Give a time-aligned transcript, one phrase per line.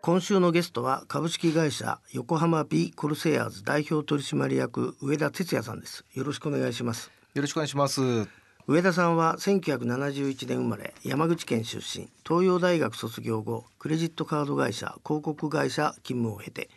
[0.00, 6.04] 今週のゲストは株式会社横浜ビーコルセアーズ代表取締役上田哲也さんです。
[6.14, 7.12] よろしくお願いします。
[7.34, 8.28] よろしくお願いします。
[8.66, 16.70] 上田さんは1971年生まれ山口県出身東洋大学卒業後クレジットカード会社広告会社勤務を経て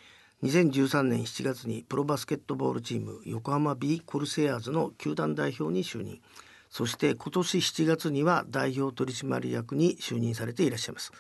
[0.44, 6.20] 2013年7月にプロバスケットボールチーム横浜ビーコルセアーズの球団代表に就任
[6.76, 11.13] そして今年7月には代表取締役に就任されていらっしゃいます、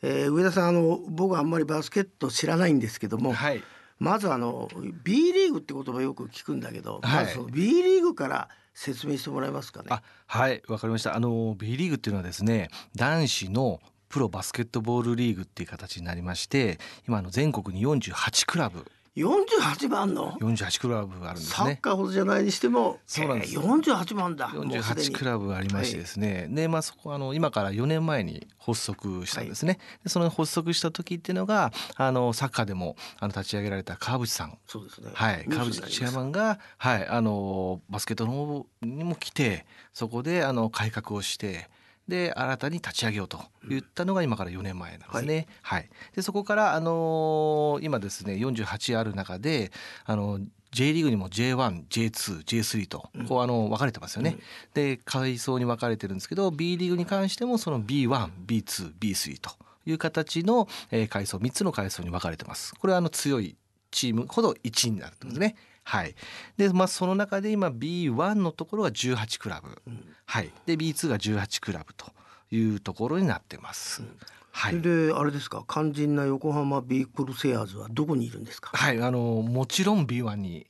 [0.00, 3.60] えー上田さんあの僕はあんまりバスケット知らないんですけども、はい。
[3.98, 4.68] まずあの
[5.02, 9.88] B リーグって言葉よく聞くんだけど、はいまずその B リーグから説明してもらえますかね？
[9.90, 11.16] あ、はい、わかりました。
[11.16, 21.78] あの B リーグっていうのはですね、男子のプロバスケットボールリーグっていう形になりまして、今あの全国に48クラブ、48番の48クラブがあるんですサッね。
[21.80, 23.54] カーほどじゃないにしてもそうなんです。
[23.54, 24.48] えー48番だ。
[24.48, 34.58] もうすで48にクラブありましてですね、でまあそこあの今から4年前に発足したんですね、でその発足した時っていうのがあのサッカーでもあの立ち上げられた川淵さん。
[34.66, 35.10] そうですね。
[35.14, 41.68] はい、川淵チェアマンが、はい、あのバスケットの方にも来てそこであの改革をして
[42.08, 45.46] で新たに立ち上げようと言ったのが今から4年前なんですね。
[45.62, 49.72] はいでそこから、あの今ですね48ある中で
[50.04, 50.40] あの
[50.72, 54.36] J リーグにも J1J2J3 とこうあの分かれてますよね。
[54.74, 59.50] で階層に分かれてるんですけど B リーグに関してもその B1B2B3 と
[59.86, 62.74] いう形の、えー階層3つの階層に分かれてます。
[62.74, 63.56] これはあの強い
[63.90, 65.56] チームほど1位になるってことですね。
[65.88, 66.16] はい。
[66.56, 69.80] で、まあその中で今 B1 のところが18クラブ、
[70.24, 70.50] はい。
[70.66, 72.06] で B2 が18クラブと
[72.50, 74.02] いうところになってます。
[74.50, 74.72] はい。
[74.72, 78.70] それであれですか肝心な横浜ビーコルセアーズはどこにいるんですか？
[78.74, 80.66] はい、あのもちろん B1 に、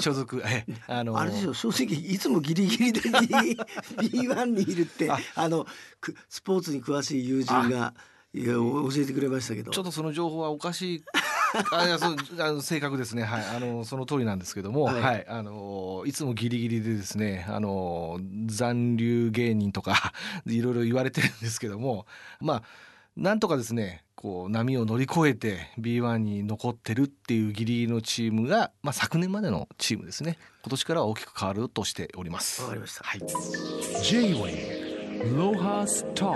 [0.00, 5.66] 所属、えあのあれですよ正直いつもギリギリで B B1 にいるってああの
[6.00, 7.94] くスポーツに詳しい友人が
[8.32, 11.04] いやお教えてくれましたけどちょっとその情報はおかしい。
[11.72, 13.24] あいやそう あの正確ですね。
[13.24, 13.44] はい。
[13.56, 15.20] あのその通りなんですけども、ははい。
[15.20, 20.12] い、あのいつもギリギリでですねあの残留芸人とか
[20.46, 22.06] いろいろ言われてるんですけども
[22.40, 22.62] まあ
[23.16, 30.38] なんとかですねこう波を乗り越えて B1 に残ってるっていうギリギリのチームが、まあ、昨年までのチームですね。
[30.62, 32.62] 今年からは大きく変わるとしております。
[32.62, 33.04] わかりました。
[33.04, 33.20] はい。
[34.02, 36.34] J-Way ロハスト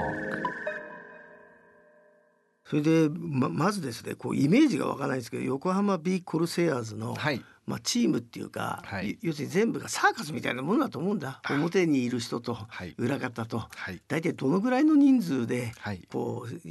[2.71, 16.69] それでままずですねこうイメージがわからないんですけど横浜ビーコルセアーズの、はいまあ、チームっていうか、はいい要するに全部がサーカスみたいなものだと思うんだ表にいる人とはい裏方と、はい大体どのぐらいの人数ではいこう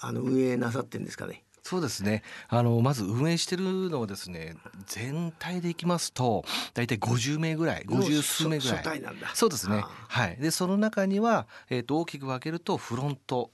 [0.00, 1.44] あの運営なさってんですかね。
[1.62, 2.22] そうですね。
[2.48, 4.56] あのまず運営してるのはですね、
[4.86, 9.02] 全体でいきますと大体50名ぐらい、50数名ぐらい。
[9.34, 9.90] そうですねあ。
[10.08, 10.36] はい。
[10.40, 13.50] でその中にはえっ、と大きく分けるとフロント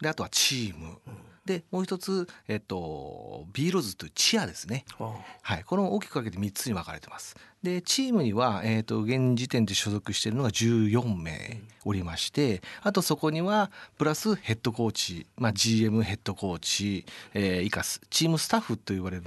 [0.00, 0.98] であとはチーム、
[1.44, 4.84] でもう一つえっ、とビーローズというチアですね。
[4.98, 7.36] あはい、この大きく分けて3つに分かれてます。
[7.62, 19.24] でチームには、えー、と現時点で所属しているのが14名おりましてあとそこにはプラスヘッドコーチ、まあ、GM ヘッドコーチ、えー、以下すチームスタッフと言われる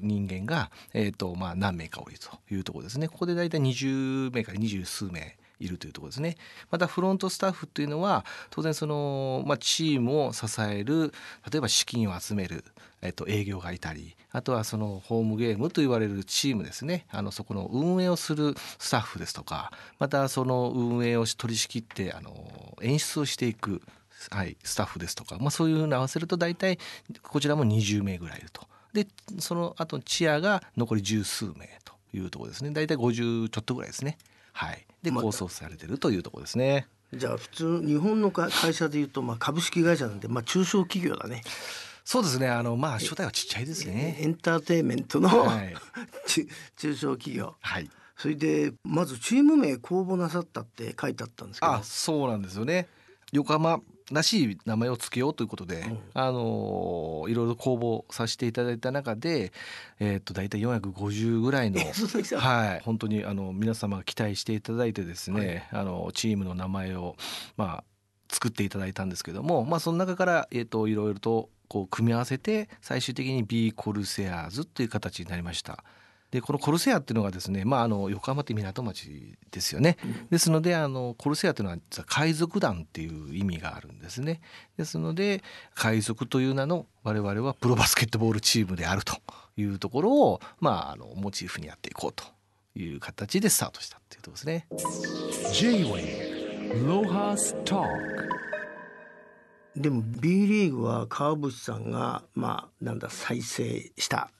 [0.00, 3.06] 人間が、えーとまあ、何名かおりというところですね。
[3.06, 6.36] ここで大体20名から20数名いるというところですね。
[6.70, 11.12] またフロントスタッフというのは当然その、まあ、チームを支える
[11.50, 12.64] 例えば資金を集める、
[13.02, 23.82] えっと、営業がいたりあとはそのホームゲームと言われるチームですねあのそこの運営をするスタッフですとかまたその運営を取り仕切ってあの演出をしていく、
[24.30, 26.78] はい、スタッフですとか、まあ、そういうの合わせると大体
[27.22, 28.66] こちらも20名ぐらいいると。
[28.92, 29.06] で
[29.38, 34.16] その後チアが残り十数名というところですね大体50ちょっとぐらいですね。
[34.58, 36.88] はい、で構想されてるというところですね。
[37.14, 41.42] じゃあ普通日本のか会社でいうと、まあ、株式会社なんで、まあ、中小企業だね。
[42.04, 42.48] そうですね。
[42.48, 44.24] あのまあ初代はちっちゃいですエね。
[44.26, 45.74] ンターテインメントの、はい
[46.26, 47.54] 中中小企業。
[47.60, 47.88] はい。
[48.16, 52.88] それでまずチーム名公募なさったって書いてあったんですけどあ、そうなんですよね。
[53.30, 53.78] 横浜
[54.10, 55.84] らしい名前を付けようということで、
[56.14, 59.52] あのいろいろ公募させていただいた中で、
[60.00, 61.80] えっ、と大体450ぐらいの
[62.38, 67.16] はい本当にあの皆様が期待していただいてですね、あのチームの名前を
[67.56, 67.84] まあ
[68.30, 75.84] 作っていただいたんですけども、まあその中からえっ、といろいろとこう組み合わせて最終的に B コルセアーズという形になりました。
[76.30, 79.96] でこのコルセアっていうのがですね、まあ、あの横浜って港町ですよね、
[80.30, 84.40] ですのであのコルセアっていうのは実は海賊団っていう意味があるんですね。
[84.76, 85.42] ですので
[85.74, 89.14] 海賊という名の我々はプロバスケットボールチームであると
[89.56, 92.24] いうところを、まあ、あのモチーフにやっていこうと
[92.78, 94.66] いう形でスタートしたっていうところですね。
[99.76, 104.37] でも B リーグは川淵さんがまあなんだ再生したはい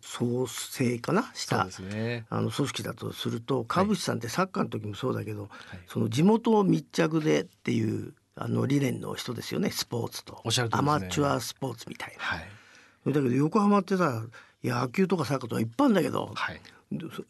[0.00, 1.30] 創生かな？
[1.34, 1.66] した。
[1.80, 2.24] ね。
[2.30, 5.50] あの組織だとすると川淵さんってサッカーの時もそうだけど、はい。
[5.88, 9.70] その地元密着でっていうあの理念の人ですよね。
[9.70, 10.40] スポーツと。
[10.44, 11.06] おっしゃる通アりですね。
[11.06, 12.22] マチュアスポーツみたいな。
[12.22, 12.48] はい。
[13.06, 14.22] だけど横浜ってさ
[14.62, 16.60] 野球とかサッカーとかいっぱいあるんだけど、はい。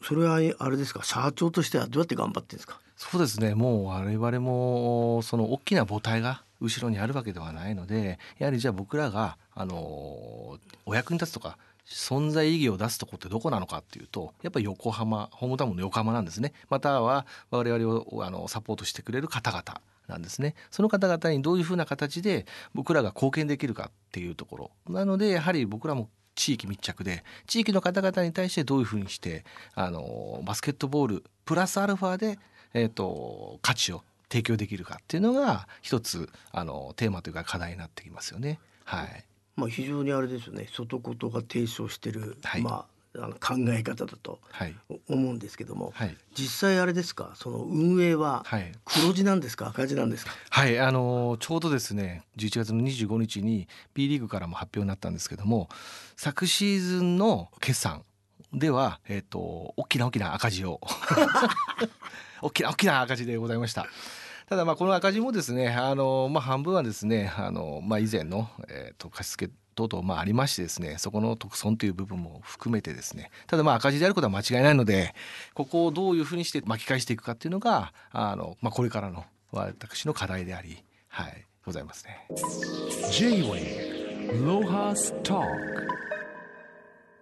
[0.01, 1.03] そそれはあれですか？
[1.03, 2.79] 社長としてはどうやって頑張ってるんですか？
[2.97, 3.55] そうですね。
[3.55, 9.75] もう我々もその大きな母体が後ろにあるわけではないのでやはりじゃあ僕らがあの
[10.85, 16.53] お役に立つとか存在意義を出すとこってどこなのかっていうとやっぱり横浜ホームタウンの横浜なんですね。
[16.69, 20.55] または我々をあのサポートしてくれる方々なんですね。
[20.71, 24.71] その方々にどういうふうな形で僕らが貢献できるかっていうところ。
[24.89, 29.45] なのでやはり僕らも地域密着で地域の方々に対してどういうふうにして
[29.75, 32.39] あのバスケットボールプラスアルファで、
[32.73, 38.59] えー、と価値を提供できるかっていうのが一つあのテーマというか課題になってきますよね。
[38.83, 39.25] はい、
[39.55, 40.67] まあ非常にあれですよね。
[40.71, 42.61] 外事が提唱してる、はい。
[42.61, 44.75] まああの考え方だとはい、
[45.07, 47.33] 思うんですけども、はい、実際あれですか？
[47.35, 48.71] その運営ははい。
[48.85, 49.67] 黒字なんですか？
[49.67, 50.31] 赤字なんですか？
[50.49, 55.69] はい、あのちょうどですね11月の25日に B リーグからも発表になったんですけども
[56.17, 58.03] 昨シーズンの決算
[58.51, 60.81] では、えっと大きな大きな赤字を。
[62.41, 63.87] 大きな大きな赤字でございました。
[64.53, 75.15] ただまあこの赤字もですねあの、まあ、半分はですねあの、まあ、以前の、えー、と貸付等々まあありましてですねそこの特損という部分も含めてですねただまあ赤字であることは間違いないので
[75.55, 82.27] ここをどういうふうにして巻き返していくかっていうのがあの、まあ、これからの私の課題であり、はい、ございますね。
[83.11, 86.12] J-Way Lohas Talk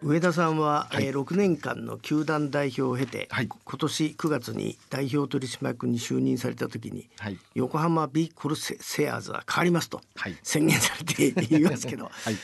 [0.03, 1.05] 上田さんは、はい。
[1.05, 3.47] えー6年間の球団代表を経て、はい。
[3.47, 7.37] 今年9月に代表取締役に就任された時に、はい。
[7.53, 10.35] 横浜ビーコルセセアーズは変わりますとはい。
[10.41, 12.35] 宣言されていますけど、 はい。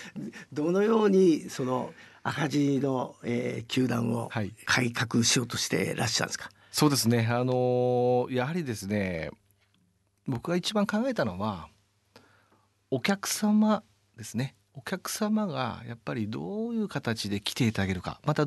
[0.53, 4.53] どのようにその赤字の、えー球団をはい。
[4.65, 7.25] 改革しようとしてらっしゃるんですか、そうですね。
[7.27, 9.31] あのやはりですね
[10.27, 11.69] 僕が一番考えたのは
[12.91, 13.81] お客様
[14.15, 18.45] ですねお客様がやっぱりどういう形で来ていただけるかまた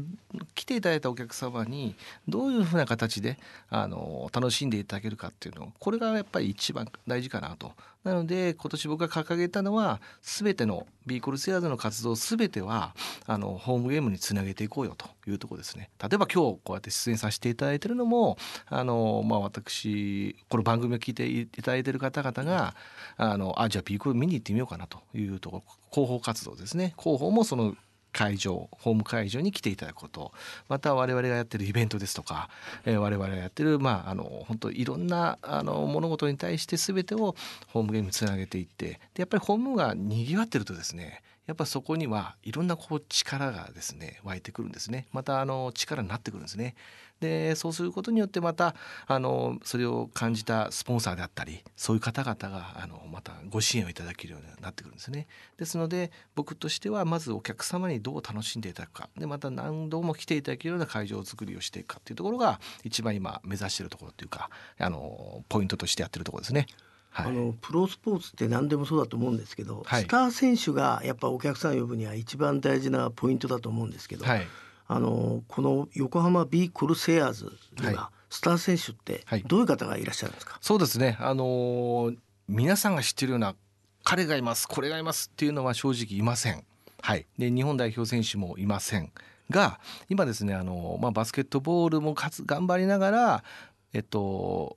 [0.54, 1.96] 来ていただいたお客様に
[2.28, 3.36] どういうふうな形で
[3.68, 7.72] あの楽しんでいただけるかっていうのこれがやっぱり一番大事かなと。
[8.04, 12.94] なので今年僕が掲げたのは全てのビーコルセアーズの活動全ては
[13.26, 15.90] あのホームゲームにつなげていこうよというところですね。
[16.00, 22.74] 例えば今日こうやって出演させていただいているのもあの、まあ、私この番組を聞いていただいている方々が
[23.16, 27.74] あのあじゃあビーコル見に行ってみようかなというところ広報活動ですね広報もその
[28.12, 30.32] 会場ホーム会場に来ていただくこと
[30.68, 32.48] また我々がやってるイベントですとか、
[32.84, 37.34] えー我々がやってるまああの本当いろんなあの物事に対して全てを
[37.68, 45.08] ホームゲームにつなげていってでやっぱりホームがにぎわってるとですねやっぱそこにはいろんなこう力がですね湧いてくるんですね。
[45.10, 46.76] またあの力になってくるんですね。
[47.20, 48.74] でそうすることによってまた
[49.06, 55.26] あのそれを感じたスポンサーであったりそういう方々があのまたご支援をいただけるようになってくるんですね。
[55.58, 66.66] ですので僕としてはまずお客様にどう楽しんでいただくかでまた何度も来ていただけるような会場作りをしていくかっていうところが一番今目指しているところというかあのポイントとしてやってるところですね。
[67.10, 74.46] はい、あのプロスポーツって何でもそうだと思うんですけど、はいスター選手がやっぱお客さん呼ぶには一番大事なポイントだと思うんですけど、はい
[74.92, 81.16] あのこの横浜ビーコルセアーズには、はスター選手ってはいどういう方がいらっしゃるんですか、そうですね。
[81.20, 82.16] あのー
[82.48, 83.54] 皆さんが知ってるような
[84.02, 86.64] 彼がいます、これがいますっていうのは正直いません。
[87.00, 87.24] はい。
[87.38, 89.12] で日本代表選手もいません
[89.48, 89.78] が、
[90.08, 93.44] 今ですね、あのーまあバスケットボールもかつ頑張りながら、
[93.92, 94.76] えっと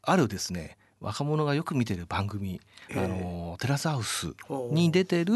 [0.00, 0.78] あるですね。
[1.04, 2.60] 若者がよく見てる番組、
[2.92, 4.34] あのーテラスハウス
[4.70, 5.32] に出てる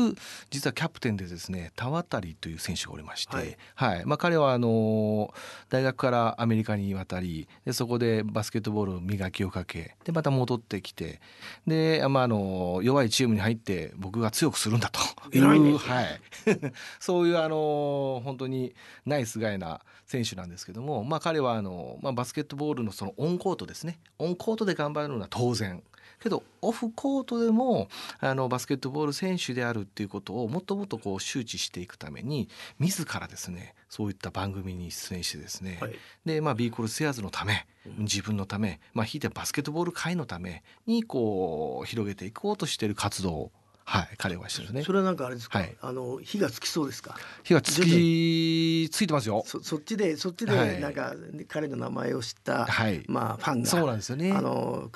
[0.51, 3.37] 実はキャプテンでですね田渡という選手がおりまして、
[3.75, 4.03] ははい。
[4.03, 5.33] いまあ、彼はあの
[5.71, 11.21] 大学からアメリカに渡りでそこでバスケットボールを磨きをかけでまた戻ってきて
[11.67, 15.01] で、まあ、あの弱いチームに入って僕が強くするんだと。
[15.33, 16.21] いう、ねはい、
[16.99, 24.01] そういうあの本当にナイスガイな選手なんですけども、まあ、彼はあの、まあ、バスケットボールのそのオンコートですね。
[24.19, 25.83] オンコートで頑張るのは当然。
[26.21, 27.89] けどオフコートでも
[28.19, 32.49] あのバスケットボール選手であるっていうことをもっともっとこう周知していくために
[32.81, 35.95] 自らですねそういった番組に出演してですね、はい。
[36.25, 37.67] でまあビーコルセアーズのため
[37.99, 43.53] 自分のためまあひいてはバスケットボール界のためにこう広げていこうとしている活動
[43.89, 44.83] はい彼はしてるね。
[44.83, 45.75] それはなんかあれですか、はい。
[45.81, 47.17] あの火がつきそうですか？
[47.43, 49.43] 火がつきついてますよ。
[49.47, 50.69] そそっちでそっちはい。
[50.69, 51.15] でなんか、
[51.49, 53.03] 彼の名前を知った、はい。
[53.09, 54.33] まあファンがそうなんですよね。
[54.33, 54.91] あの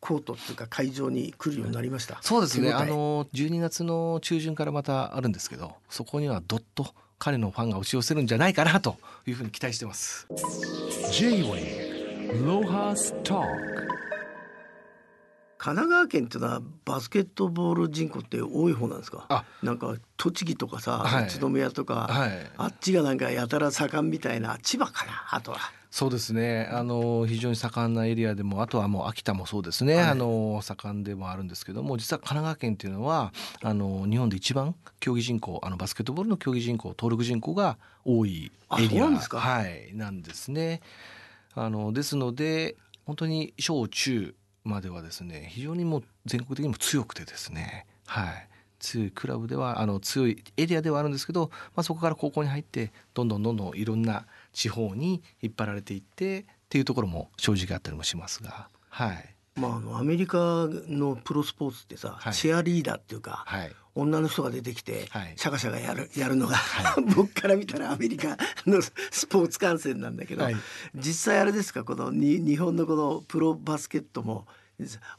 [0.00, 2.18] コートっていうか会場に来るようになりました。
[2.22, 2.72] そうですね。
[2.72, 6.86] あの12月の中旬からまたあるんですけどそこにはどっと
[7.18, 10.26] 彼のファンが押し寄せるんじゃないかなというふうに期待してます。
[11.12, 13.87] J-Wave Lohas Talk
[15.68, 19.26] 神奈川県っていうのはバスケットボール人口って多い方なんですか？
[19.28, 19.44] あ。
[19.62, 21.26] なんか栃木とかさ、はい。
[21.26, 22.30] 宇都宮とか、はい。
[22.56, 25.58] あっちがなんかやたら盛んみたいな千葉かなあとは。
[25.90, 26.70] そうですね。
[26.72, 30.04] あの非常に盛んなエリアでもあとはもう秋田もそうですね、はい。
[30.04, 39.04] あの盛んでもあるんですけども実は神奈川県っていうのはあの日本で一番競技人口あのバスケットボールの競技人口登録人口が多いあエリア。
[39.04, 39.38] なんですか？
[39.38, 40.80] はい、なんですね。
[41.54, 44.34] あのですので本当に小中
[44.64, 48.48] まではですね非常にもう全国的にも強くてですねはい。
[48.78, 59.34] 強いクラブではあの強いエリアではあるんですけど、まあ、そこから高校に入ってどんどんどんどんいろんな地方に引っ張られていってっていうところも正直あったりもしますがはい。
[59.58, 62.32] まああのアメリカのプロスポーツってさ、はい。
[62.32, 63.72] チアリーダーっていうか、はい。
[63.94, 65.32] 女の人が出てきて、はい。
[65.36, 66.56] シャカシャカやる やるのが、
[67.16, 68.36] 僕から見たらアメリカ
[68.66, 70.56] のスポーツ観戦なんだけど、はい。
[70.94, 71.84] 実際あれですか？
[71.84, 74.46] このに日本のこのプロバスケットも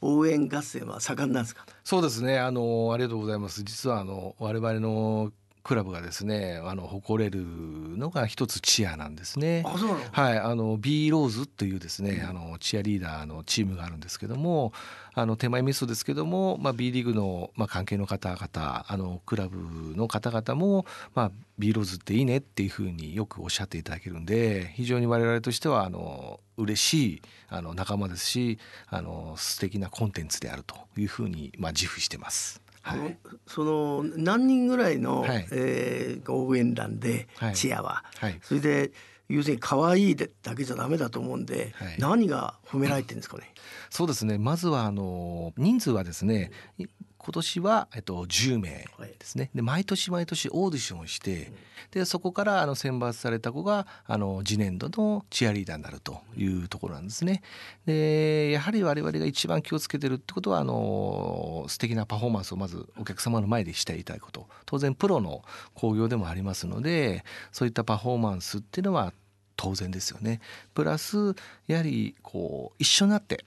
[0.00, 1.66] 応援合戦は盛んなんですか？
[1.84, 2.38] そうですね。
[2.38, 3.62] あのありがとうございます。
[3.62, 5.32] 実はあの我々の
[5.62, 9.62] クラブがですねあの誇れるのが一つチアなんですね。
[9.66, 14.72] あそうはい、あの B ローズというですね、あのチアリーダーのチームがあるんですけども
[15.14, 32.62] あの手前ミスですけども、まあ、B リーグの、まあ、関係の方々あのクラブの方々も、まあ、B ローズっていいねっていうふうによくおっしゃっていただけるんで非常に我々としてはあの嬉しいあの仲間ですしあの素敵なコンテンツであるというふうに、まあ、自負してます。
[32.82, 33.18] はい。
[33.46, 35.46] その何人ぐらいの、はい。
[35.52, 37.54] えー応援団で、はい。
[37.54, 38.38] チアは、はい。
[38.42, 38.92] それで
[39.28, 41.96] 要するに可愛いでだけじゃダメだと思うんで、はい。
[41.98, 43.52] 何が褒められてるんですかね？
[43.90, 44.38] そうですね。
[44.38, 46.86] まずはあの人数はですねい
[47.22, 48.86] 今年は、えっと、10名で
[49.20, 51.52] すねで毎年毎年オーディションをして
[51.90, 57.42] でそこからあの選抜された子があの次年度のチアリーダーになるというところなんですね。
[57.84, 65.42] でやはり我々が一番気をつけてるってことはあの素敵なパフォーマンスをまずお客様の前でしていただくこと当然プロの
[65.74, 69.12] 興行でもありますのでそういったパフォーマンスっていうのは
[69.56, 70.40] 当然ですよね。
[70.72, 71.34] プラス
[71.66, 73.44] やはりこう一緒になって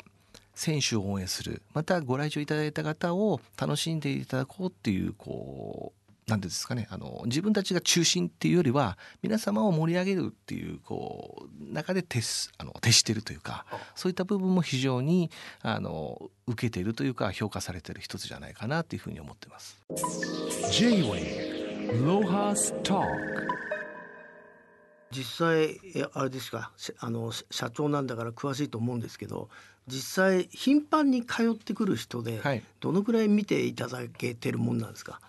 [0.55, 1.61] 選手を応援する。
[1.73, 6.87] またご来場いただいた方を楽しんでいただこうっていうこう何ていうんですかね。
[6.89, 15.31] あの自分たちが中心っていうよりは皆様を盛り上げるっていうこう中で徹すあの徹しているというかそういった部分も非常に
[15.61, 19.81] あの受けているというか評価されている一つじゃないかなというふうに思ってます。
[20.71, 23.52] J-Wave Lohas Talk
[25.15, 26.71] 実際えあれですか？
[26.77, 29.49] しあのし社長なんだから詳しいと思うんですけど
[29.87, 32.63] 実際頻繁に通ってくる人で、はい。
[32.79, 35.19] どのくらい見ていただけてるもんなんですか？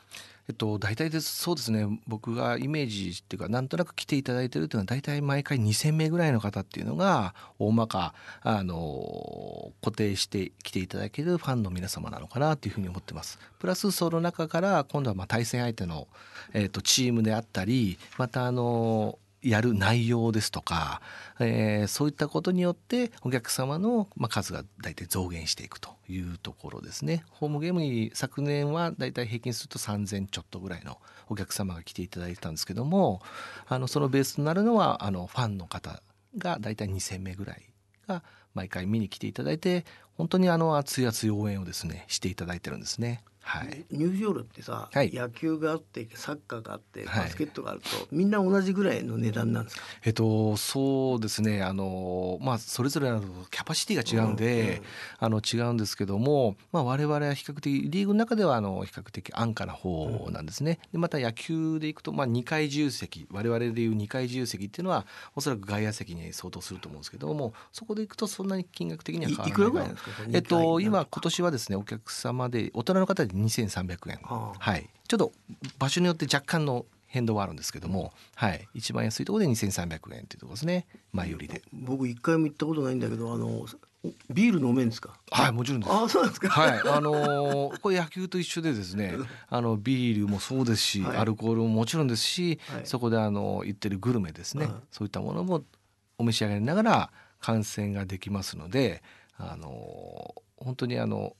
[0.46, 1.86] えっと、大体ですそうですね。
[2.06, 8.12] 僕がイメージっていうかなんとなく来ていただいてるっていうのは大体毎回2,000名ぐらいの方っていうのが大まか
[8.42, 13.38] あの固定して来ていただけるファンの皆様なのかなっていうふうに思ってます。
[13.58, 16.08] プラスその中から今度はまあ対戦相手の、
[16.52, 21.00] えっとチームであったりまたあのやる内容ですとか、
[21.38, 27.24] えーそういったことによってお客様の、まあ、数が大体増減していくというところですね。
[27.30, 30.98] ホームゲームに昨年は大体平均すると3,000ちょっとぐらいの
[31.28, 33.22] お客様が来ていただいてたんですけども
[33.66, 36.02] あのそのベースとなるのはあのファンの方
[36.38, 37.62] が大体2,000名ぐらい
[38.08, 38.22] が
[38.54, 39.84] 毎回見に来ていただいて
[40.16, 43.22] 本当にあの熱い熱い応援をですねしていただいてるんですね。
[43.46, 45.12] はい、入場料ってさ、はい。
[45.12, 47.24] 野球があってサッカーがあってはい。
[47.24, 49.82] バスケットがあると、みんな同じぐらいの値段なんですか？
[50.02, 51.62] えっとそうですね。
[51.62, 53.20] あのまあそれぞれの
[53.50, 54.80] キャパシティが違うんで、
[55.18, 60.78] あの違うんですけども、まあ、我々は比較的リーグの中ではあの比較的安価な方なんですね。
[60.90, 65.04] でまた野球でいくと、まあ、2階自由席我々でいう2階自由席っていうのは
[65.36, 70.10] おそらく外野席に相当すると思うんですけどもそこでいくとそんなに金額的には変わらないいいくらぐらいなんですか？
[70.32, 74.58] えっと今今年年はですねお客様で大人の方で2300円、ああ。
[74.58, 75.32] はい、ちょっと
[75.78, 80.86] 場所によって若干の変動はあるんですけども、はい、一番安いところで2300円というところですね。
[81.12, 81.62] 前よりで。
[81.72, 83.66] 僕一回も行ったことないんだけどあのお
[84.30, 85.18] ビール飲めんですか？
[85.30, 85.92] はいもちろんです。
[85.92, 86.48] あそうですか？
[86.48, 89.14] はい、あのーこれ野球と一緒でですね、
[89.48, 91.16] あのビールもそうですし、はい。
[91.18, 92.86] アルコールももちろんですし、はい。
[92.86, 94.74] そこであの言ってるグルメですね、はい。
[94.90, 95.62] そういったものも
[96.18, 97.10] お召し上がりながら
[97.40, 99.02] 観戦ができますので、
[99.38, 101.36] あのー本当にあの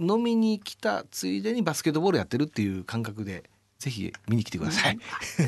[0.00, 3.44] 飲みに来たついでにバスケットボールやってるっていう感覚で
[3.78, 4.98] ぜひ見に来てください。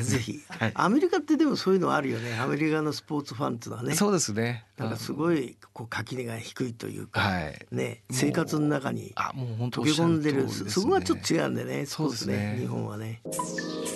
[0.03, 0.71] ぜひ、はい。
[0.75, 2.37] アメリカってでもそういうのあるよね。
[2.39, 3.95] アメリカのスポーツファンっていうのはね。
[3.95, 4.65] そうですね。
[4.77, 7.65] なんかすごいこう垣根が低いというか、はい。
[7.71, 8.03] ね。
[8.11, 10.51] 生活の中にあもう本当溶け込んでるね。
[10.51, 12.57] そこがちょっと違うんでねそうですねね。
[12.59, 13.21] 日本はね。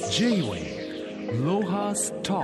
[0.10, 0.94] J-Wave
[1.44, 2.44] Lohas Talk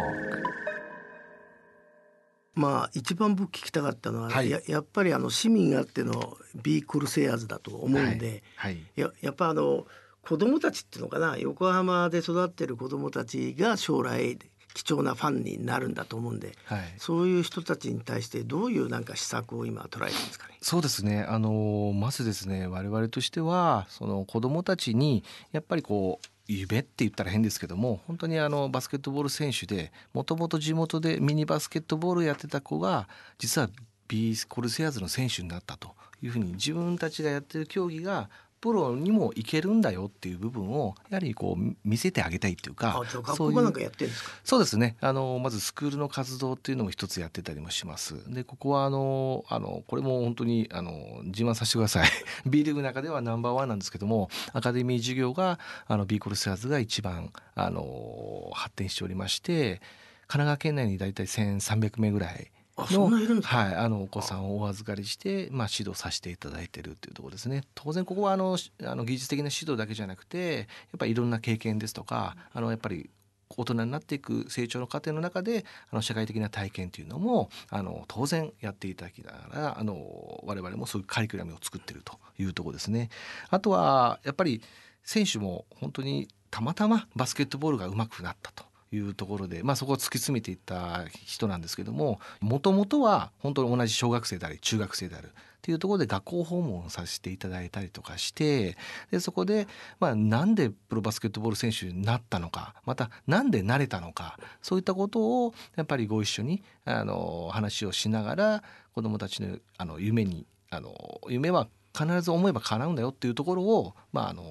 [2.55, 8.73] まあ一番僕聞きたかったのは、はいややっぱりあの市民があってのビークルセアーズだと思うんで、はい。
[8.73, 9.85] はいややっぱあの
[10.21, 14.37] 子供たちっていうのかな横浜で育ってる子供たちが将来
[14.73, 16.81] 貴重なファンになるんだと思うんではい。
[16.97, 20.57] そういう人たちに対してどういうなんか施策を今捉えてるんですかね？
[20.61, 21.23] そうですね。
[21.23, 33.69] あのまずですね、我々としてはその子どもたちにやっぱりこう夢って言ったら変ですけども本当にあのバスケットボール選手でもともと地元でミニバスケットボールやってた子が実は
[34.07, 38.29] ビーコルセアーズの選手になったというふうに自分たちがやってる競技が
[38.61, 44.29] プロにもいけるんだよっていう部分をやはりこう見せてあげたいっていうかあじゃあ学そういう校がなんかやってるんですか？
[44.43, 44.97] そうですね。
[45.01, 48.15] あのまずスクールの活動っていうのも一つやってたりもします。
[48.33, 52.09] でここはあのあのこれも本当にあの自慢させてください。
[52.45, 59.81] B リーグの中ではナンバーワンなんですけどもアカデミー授業があの B コルセアーズが一番あの発展しておりまして
[60.27, 62.51] 神奈川県内に大体1300名ぐらい
[62.83, 63.57] あそんないるんですか？
[63.57, 70.65] はい、あのお子さんをお預かりして、まあ、指導させていただいているというところですね当然ここはあのしあの技術的な指導だけじゃなくてやっ
[70.97, 73.09] ぱりいろんな経験ですとかあのやっぱり
[73.57, 83.09] 大人になっていく成長の過程の中であの社会的な体験というのもあの当然やっていただきながらあの我々もそういうカリキュラムを作っているというところですね。
[83.49, 84.61] あとはやっぱり
[85.03, 95.27] 選手も本当にたまたまバスケットボールが上手くなったというところで、まあ、そこを突き詰めていった人なんですけどももともとは本当に同じ小学生であり中学生である
[95.59, 98.77] っていうところで学校訪問させていただいたりとかして
[99.11, 99.67] でそこで、
[99.99, 108.63] まあ、なんでプロバスケットボール選手になったのかまたなんでなれたのかそういったことをやっぱりご一緒にあの話をしながら
[108.95, 111.67] 子どもたちのあの夢にあの夢は
[111.97, 114.43] 必ず思えば叶うんだよっていうところを、まあ、あの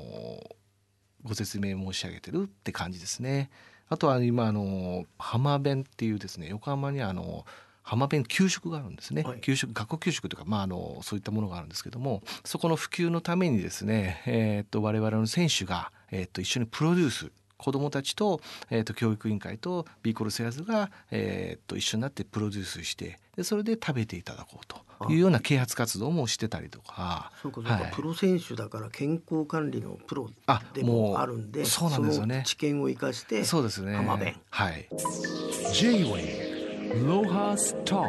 [1.22, 3.50] ご説明申し上げてるって感じですね。
[3.88, 7.44] あとは今あの浜弁っていうですね横浜にあの
[7.82, 9.40] 浜弁給食があるんですね、はい。
[9.40, 24.76] 給食学校給食というか、まあ、あのそういったものがあるんですけどもそこの普及のためにですね、えーっと我々の選手が、えーっと一緒にプロデュース子どもたちと,、えーっと教育委員会とビーコルセアーズが、えーっと一緒になってプロデュースしてでそれで食べていただこうと
[25.08, 27.32] いうような啓発活動もしてたりとか。
[27.40, 27.92] そうかそうか、はい。
[27.92, 32.34] プロ選手だから健康管理のプロあでもあるんでそうなんですよね。
[32.34, 33.94] その知見を生かしてそうですね。
[33.94, 34.88] 浜弁はい。
[35.72, 38.06] J-Wave Lohas Talk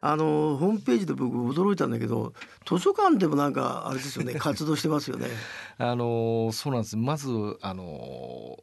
[0.00, 2.32] あのホームページで僕驚いたんだけど
[2.64, 4.34] 図書館でもなんかあれですよね。
[4.38, 5.26] 活動してますよね。
[5.78, 6.96] あのそうなんです。
[6.96, 7.28] まず
[7.60, 8.56] あの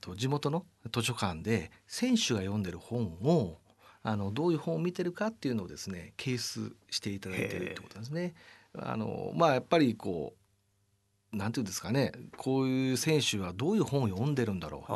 [0.00, 3.58] と地元の図書館で選手が読んでる本を
[4.02, 8.34] あのどういう本を見てるかっていうのをですね掲出していただいてるってことですね。
[8.78, 10.38] あのまあやっぱりこう
[11.36, 14.92] なんていうんですかねこういう選手はどういう本を読んでるんだろう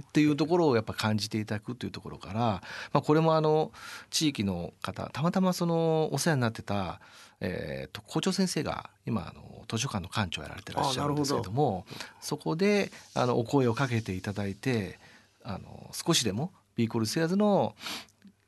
[0.00, 2.62] っていうところをやっぱ感じていただくというところから、ま
[2.94, 3.70] あ、これもあの
[4.10, 7.00] 地域の方たまたまそのお世話になってた、
[7.40, 11.86] えー、と校長先生が今あの図書館の館長をやられてらっしゃるんですけども
[12.20, 14.98] そこであのお声をかけていただいて
[15.44, 17.76] あの少しでもビーコルセアーズの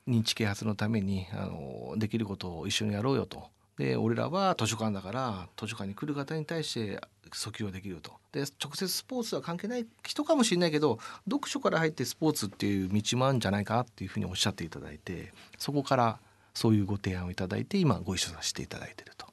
[0.09, 3.45] 認知啓発のためにあのできることを一緒にやろうよと。
[3.79, 16.19] で俺らは図書館だから図書館に来る方に対して訴求はできるとで直接スポーツは関係ない人かもしれないけど読書から入ってスポーツっていう道もあるんじゃないかっていうふうにおっしゃっていただいてそこから
[16.53, 19.27] そういうご提案をいただいて今ご一緒させていただいてると。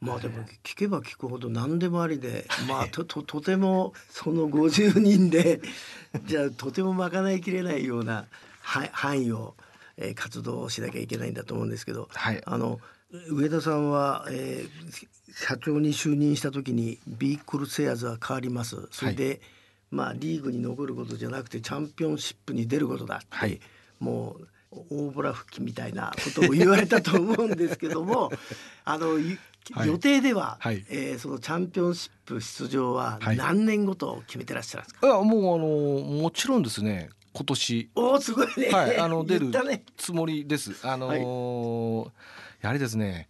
[0.00, 5.60] まあでも聞けば聞くほど何でもありでまあとととてもその50人で
[6.24, 8.26] じゃあとても賄いきれないような
[8.62, 9.54] は範囲を、
[9.96, 12.42] えー活動をしなきゃいけないんだと思うんですけどはい。
[12.44, 12.80] あの
[13.30, 18.88] 上田さんは、えー社長に就任した時にビークルセアーズは変わります。
[18.90, 19.40] それで、
[19.90, 23.58] まあリーグに残ることじゃなくてチャンピオンシップに出ることだって、はい。
[23.98, 24.36] も
[24.72, 28.30] う大ボラ吹きみたいなことを言われたと思うんですけども
[28.84, 29.38] あの、い
[29.72, 29.88] はい。
[29.88, 30.84] 予定では、はい。
[30.90, 33.36] えーそのチャンピオンシップ出場ははい。
[33.38, 35.58] 何年ごと決めてらっしゃるんですか、いやもうあ
[36.12, 39.50] のもちろんですね今年おおすごいね、はい、あの 出る
[39.96, 40.86] つもりです。
[40.86, 42.10] あのー
[42.60, 43.28] やはりですね。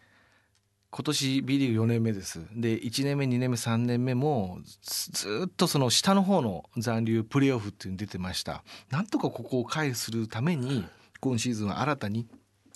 [0.91, 2.47] 今年 B リーグ4年目です。
[2.55, 8.63] で1年目2年目3年目もずずっとその下の方の残留プレーオフっていうのに出てました。
[8.91, 10.85] なんとかここを回避するために
[11.21, 12.27] 今シーズンは新たに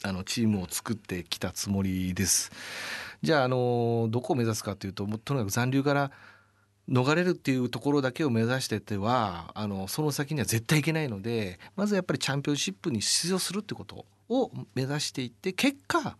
[0.03, 2.53] あのチームを作ってきたつもりです。
[3.21, 6.11] じゃああのどこを目指すかというともうとにかく残留から
[6.89, 16.17] 逃れるっていうところだけを目指しててはあのその先には絶対いけないのでまずやっぱりチャンピオンシップに出場するってことを目指していって結果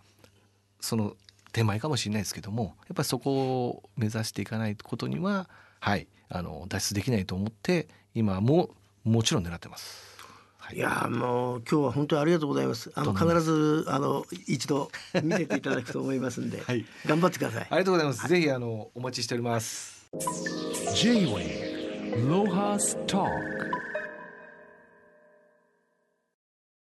[0.81, 1.15] その
[1.53, 5.49] 手前かもしれないですけどもやっぱりそこを目指していかないことには
[5.81, 8.71] はいあの脱出できないと思って今も
[9.05, 10.17] もちろん狙ってます。
[10.59, 12.91] はいいやーもう今日は本当にありがとうございます。
[12.97, 14.91] あの必ずあの一度
[15.23, 17.67] 見せていただくと思いますんで、 はい頑張ってください。
[17.71, 18.27] ありがとうございます。
[18.27, 19.96] ぜひあのお待ちしております。
[20.95, 23.76] J-Wave Lohas Talk